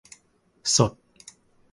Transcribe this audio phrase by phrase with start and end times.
[0.63, 0.97] สด